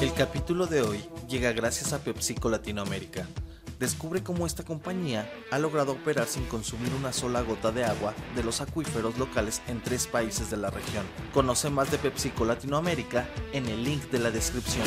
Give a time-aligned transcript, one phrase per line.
[0.00, 3.26] El capítulo de hoy llega gracias a PepsiCo Latinoamérica.
[3.80, 8.44] Descubre cómo esta compañía ha logrado operar sin consumir una sola gota de agua de
[8.44, 11.04] los acuíferos locales en tres países de la región.
[11.34, 14.86] Conoce más de PepsiCo Latinoamérica en el link de la descripción.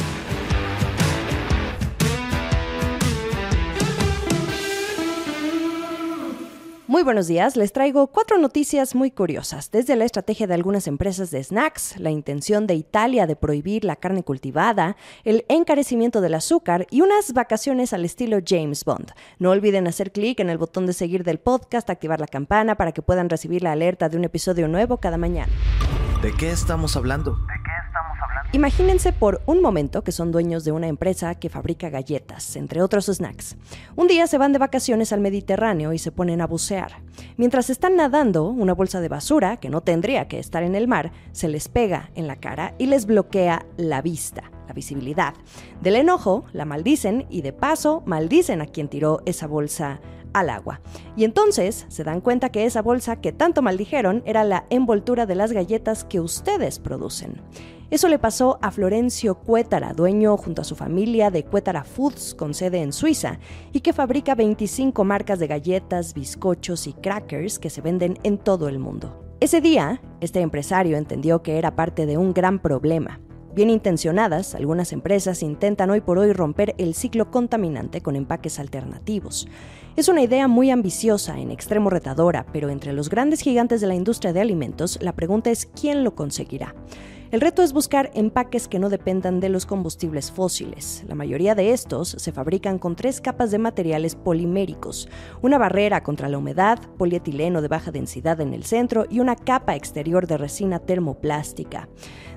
[6.91, 11.31] Muy buenos días, les traigo cuatro noticias muy curiosas, desde la estrategia de algunas empresas
[11.31, 16.87] de snacks, la intención de Italia de prohibir la carne cultivada, el encarecimiento del azúcar
[16.91, 19.13] y unas vacaciones al estilo James Bond.
[19.39, 22.91] No olviden hacer clic en el botón de seguir del podcast, activar la campana para
[22.91, 25.53] que puedan recibir la alerta de un episodio nuevo cada mañana.
[26.21, 27.37] ¿De qué estamos hablando?
[28.53, 33.05] Imagínense por un momento que son dueños de una empresa que fabrica galletas, entre otros
[33.05, 33.55] snacks.
[33.95, 37.01] Un día se van de vacaciones al Mediterráneo y se ponen a bucear.
[37.37, 41.13] Mientras están nadando, una bolsa de basura, que no tendría que estar en el mar,
[41.31, 45.33] se les pega en la cara y les bloquea la vista, la visibilidad.
[45.79, 50.01] Del enojo, la maldicen y de paso maldicen a quien tiró esa bolsa
[50.33, 50.81] al agua.
[51.15, 55.35] Y entonces se dan cuenta que esa bolsa que tanto maldijeron era la envoltura de
[55.35, 57.41] las galletas que ustedes producen.
[57.91, 62.53] Eso le pasó a Florencio Cuétara, dueño junto a su familia de Cuétara Foods con
[62.53, 63.37] sede en Suiza
[63.73, 68.69] y que fabrica 25 marcas de galletas, bizcochos y crackers que se venden en todo
[68.69, 69.35] el mundo.
[69.41, 73.19] Ese día, este empresario entendió que era parte de un gran problema.
[73.53, 79.49] Bien intencionadas, algunas empresas intentan hoy por hoy romper el ciclo contaminante con empaques alternativos.
[79.97, 83.95] Es una idea muy ambiciosa, en extremo retadora, pero entre los grandes gigantes de la
[83.95, 86.73] industria de alimentos, la pregunta es quién lo conseguirá.
[87.31, 91.05] El reto es buscar empaques que no dependan de los combustibles fósiles.
[91.07, 95.07] La mayoría de estos se fabrican con tres capas de materiales poliméricos,
[95.41, 99.77] una barrera contra la humedad, polietileno de baja densidad en el centro y una capa
[99.77, 101.87] exterior de resina termoplástica.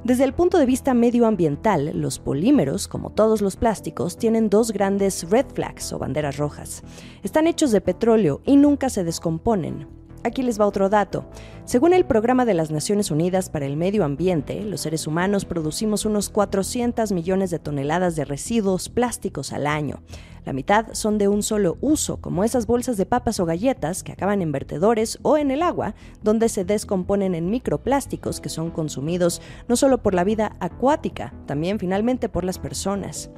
[0.05, 5.29] Desde el punto de vista medioambiental, los polímeros, como todos los plásticos, tienen dos grandes
[5.29, 6.85] red flags o banderas rojas.
[7.25, 10.04] Están hechos de petróleo y nunca se descomponen.
[10.25, 11.27] Aquí les va otro dato.
[11.67, 16.07] Según el Programa de las Naciones Unidas para el Medio Ambiente, los seres humanos producimos
[16.07, 20.03] unos 400 millones de toneladas de residuos plásticos al año.
[20.47, 24.13] La mitad son de un solo uso, como esas bolsas de papas o galletas que
[24.13, 29.43] acaban en vertedores o en el agua, donde se descomponen en microplásticos que son consumidos
[29.69, 33.31] no solo por la vida acuática, también finalmente por las personas.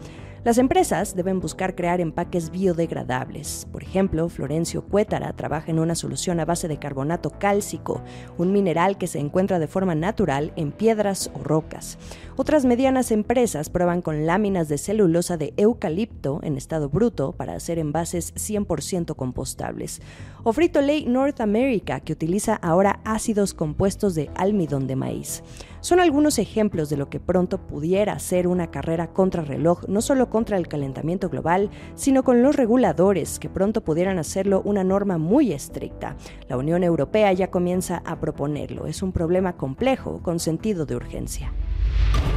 [0.46, 3.66] Las empresas deben buscar crear empaques biodegradables.
[3.72, 8.00] Por ejemplo, Florencio Cuétara trabaja en una solución a base de carbonato cálcico,
[8.38, 11.98] un mineral que se encuentra de forma natural en piedras o rocas.
[12.36, 17.80] Otras medianas empresas prueban con láminas de celulosa de eucalipto en estado bruto para hacer
[17.80, 20.00] envases 100% compostables.
[20.48, 25.42] O Frito North America, que utiliza ahora ácidos compuestos de almidón de maíz
[25.80, 30.56] son algunos ejemplos de lo que pronto pudiera ser una carrera contrarreloj, no solo contra
[30.56, 36.16] el calentamiento global, sino con los reguladores que pronto pudieran hacerlo una norma muy estricta.
[36.48, 38.86] La Unión Europea ya comienza a proponerlo.
[38.86, 41.52] Es un problema complejo con sentido de urgencia.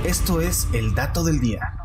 [0.03, 1.78] Esto es el dato del día.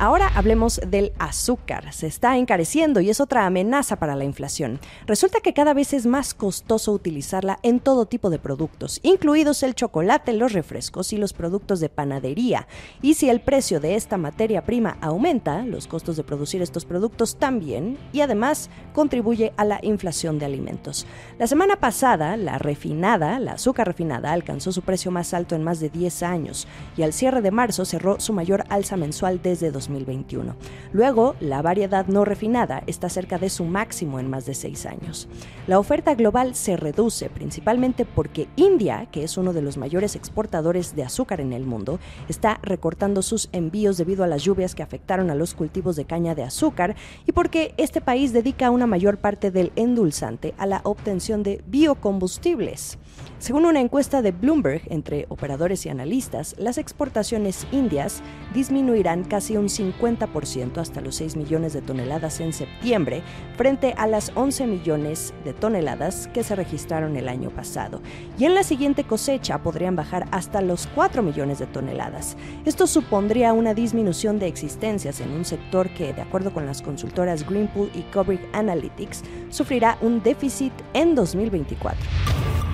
[0.00, 1.92] Ahora hablemos del azúcar.
[1.92, 4.80] Se está encareciendo y es otra amenaza para la inflación.
[5.06, 9.74] Resulta que cada vez es más costoso utilizarla en todo tipo de productos, incluidos el
[9.74, 12.66] chocolate, los refrescos y los productos de panadería.
[13.02, 17.36] Y si el precio de esta materia prima aumenta, los costos de producir estos productos
[17.36, 21.06] también y además contribuye a la inflación de alimentos.
[21.38, 25.78] La semana pasada, la refinada, la azúcar refinada, alcanzó su precio más alto en más
[25.78, 29.89] de 10 años y al cierre de marzo cerró su mayor alza mensual desde 2000.
[29.90, 30.56] 2021.
[30.92, 35.28] Luego, la variedad no refinada está cerca de su máximo en más de seis años.
[35.66, 40.96] La oferta global se reduce principalmente porque India, que es uno de los mayores exportadores
[40.96, 41.98] de azúcar en el mundo,
[42.28, 46.34] está recortando sus envíos debido a las lluvias que afectaron a los cultivos de caña
[46.34, 46.96] de azúcar
[47.26, 52.98] y porque este país dedica una mayor parte del endulzante a la obtención de biocombustibles.
[53.38, 59.70] Según una encuesta de Bloomberg entre operadores y analistas, las exportaciones indias disminuirán casi un
[59.80, 63.22] 50% hasta los 6 millones de toneladas en septiembre,
[63.56, 68.00] frente a las 11 millones de toneladas que se registraron el año pasado.
[68.38, 72.36] Y en la siguiente cosecha podrían bajar hasta los 4 millones de toneladas.
[72.64, 77.48] Esto supondría una disminución de existencias en un sector que, de acuerdo con las consultoras
[77.48, 81.98] Greenpool y Kubrick Analytics, sufrirá un déficit en 2024.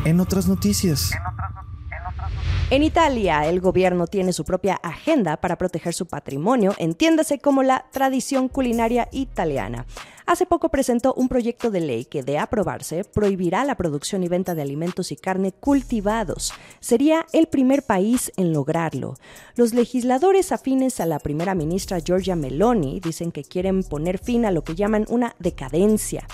[0.04, 1.10] En otras noticias.
[1.12, 1.35] En otras,
[2.68, 7.86] en Italia, el gobierno tiene su propia agenda para proteger su patrimonio, entiéndase como la
[7.92, 9.86] tradición culinaria italiana.
[10.26, 14.56] Hace poco presentó un proyecto de ley que, de aprobarse, prohibirá la producción y venta
[14.56, 16.52] de alimentos y carne cultivados.
[16.80, 19.14] Sería el primer país en lograrlo.
[19.54, 24.50] Los legisladores afines a la primera ministra Giorgia Meloni dicen que quieren poner fin a
[24.50, 26.26] lo que llaman una decadencia.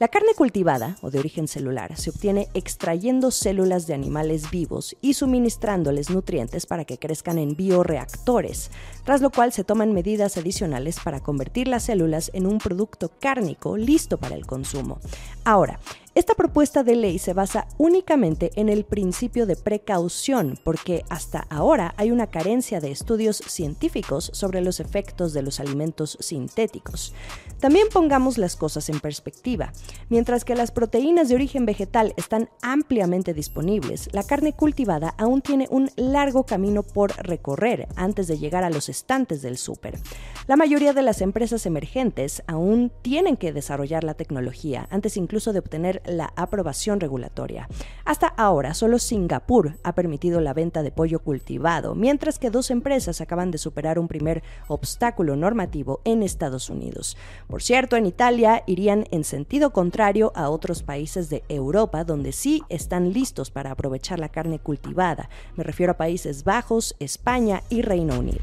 [0.00, 5.12] La carne cultivada, o de origen celular, se obtiene extrayendo células de animales vivos y
[5.12, 8.70] suministrándoles nutrientes para que crezcan en bioreactores,
[9.04, 13.76] tras lo cual se toman medidas adicionales para convertir las células en un producto cárnico
[13.76, 15.00] listo para el consumo.
[15.44, 15.78] Ahora,
[16.20, 21.94] esta propuesta de ley se basa únicamente en el principio de precaución, porque hasta ahora
[21.96, 27.14] hay una carencia de estudios científicos sobre los efectos de los alimentos sintéticos.
[27.58, 29.72] También pongamos las cosas en perspectiva.
[30.10, 35.68] Mientras que las proteínas de origen vegetal están ampliamente disponibles, la carne cultivada aún tiene
[35.70, 39.98] un largo camino por recorrer antes de llegar a los estantes del súper.
[40.46, 45.60] La mayoría de las empresas emergentes aún tienen que desarrollar la tecnología antes incluso de
[45.60, 47.68] obtener la aprobación regulatoria.
[48.04, 53.20] Hasta ahora, solo Singapur ha permitido la venta de pollo cultivado, mientras que dos empresas
[53.20, 57.16] acaban de superar un primer obstáculo normativo en Estados Unidos.
[57.46, 62.62] Por cierto, en Italia irían en sentido contrario a otros países de Europa donde sí
[62.68, 65.28] están listos para aprovechar la carne cultivada.
[65.56, 68.40] Me refiero a Países Bajos, España y Reino Unido.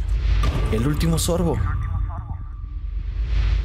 [0.72, 1.58] El último sorbo.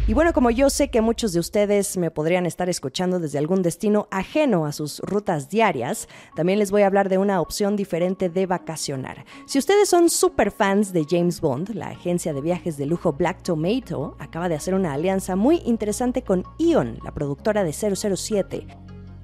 [0.09, 3.63] Y bueno, como yo sé que muchos de ustedes me podrían estar escuchando desde algún
[3.63, 8.29] destino ajeno a sus rutas diarias, también les voy a hablar de una opción diferente
[8.29, 9.25] de vacacionar.
[9.47, 13.45] Si ustedes son super fans de James Bond, la agencia de viajes de lujo Black
[13.45, 18.82] Tomato acaba de hacer una alianza muy interesante con Ion, la productora de 007.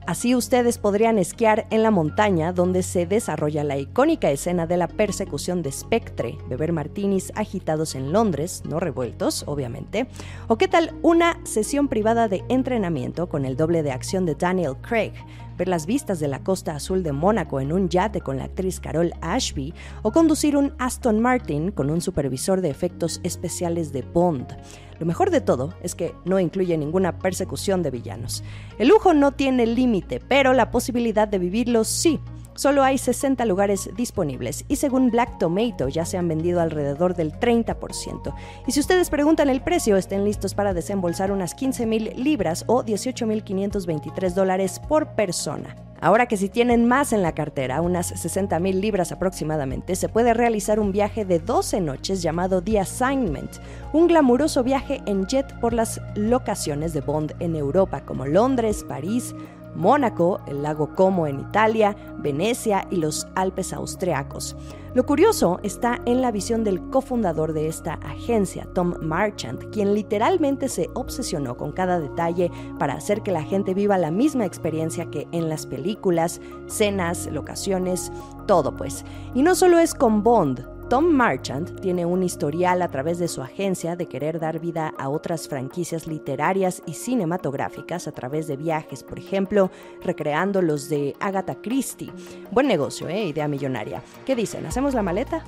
[0.08, 4.88] Así ustedes podrían esquiar en la montaña donde se desarrolla la icónica escena de la
[4.88, 10.08] persecución de Spectre, beber martinis agitados en Londres, no revueltos, obviamente.
[10.46, 14.78] O qué tal una sesión privada de entrenamiento con el doble de acción de Daniel
[14.81, 15.12] Craig,
[15.58, 18.81] ver las vistas de la costa azul de Mónaco en un yate con la actriz
[18.81, 24.56] Carol Ashby o conducir un Aston Martin con un supervisor de efectos especiales de Bond.
[24.99, 28.43] Lo mejor de todo es que no incluye ninguna persecución de villanos.
[28.78, 32.20] El lujo no tiene límite, pero la posibilidad de vivirlo sí.
[32.58, 37.31] Solo hay 60 lugares disponibles y según Black Tomato ya se han vendido alrededor del
[37.32, 38.34] 30%.
[38.66, 42.82] Y si ustedes preguntan el precio, estén listos para desembolsar unas 15 mil libras o
[42.82, 45.76] 18.523 dólares por persona.
[46.00, 50.34] Ahora que si tienen más en la cartera, unas 60 mil libras aproximadamente, se puede
[50.34, 53.50] realizar un viaje de 12 noches llamado The Assignment,
[53.93, 59.34] un glamuroso viaje en jet por las locaciones de Bond en Europa como Londres, París,
[59.75, 64.56] Mónaco, el lago Como en Italia, Venecia y los Alpes austriacos.
[64.94, 70.69] Lo curioso está en la visión del cofundador de esta agencia, Tom Marchant, quien literalmente
[70.69, 75.29] se obsesionó con cada detalle para hacer que la gente viva la misma experiencia que
[75.31, 78.11] en las películas, cenas, locaciones,
[78.47, 79.05] todo pues.
[79.35, 83.43] Y no solo es con Bond, Tom Marchant tiene un historial a través de su
[83.43, 89.05] agencia de querer dar vida a otras franquicias literarias y cinematográficas a través de viajes,
[89.05, 89.70] por ejemplo,
[90.02, 92.11] recreando los de Agatha Christie.
[92.50, 93.26] Buen negocio, ¿eh?
[93.26, 94.02] Idea millonaria.
[94.25, 94.64] ¿Qué dicen?
[94.64, 95.44] ¿Hacemos la maleta?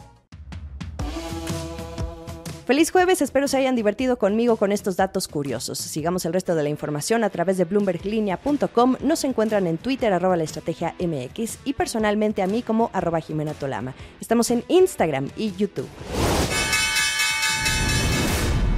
[2.71, 5.77] Feliz jueves, espero se hayan divertido conmigo con estos datos curiosos.
[5.77, 8.95] Sigamos el resto de la información a través de bloomberglinea.com.
[9.03, 13.55] Nos encuentran en Twitter arroba la estrategia MX y personalmente a mí como arroba Jimena
[13.55, 13.95] Tolama.
[14.21, 15.89] Estamos en Instagram y YouTube.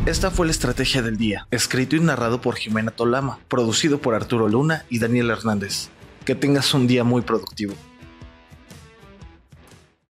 [0.06, 4.48] Esta fue la estrategia del día, escrito y narrado por Jimena Tolama, producido por Arturo
[4.48, 5.90] Luna y Daniel Hernández.
[6.24, 7.74] Que tengas un día muy productivo.